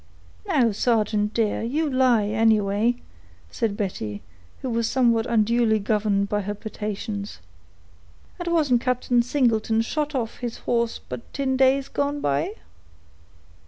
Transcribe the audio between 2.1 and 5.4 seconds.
anyway," said Betty, who was somewhat